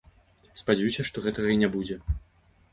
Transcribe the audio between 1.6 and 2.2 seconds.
не будзе.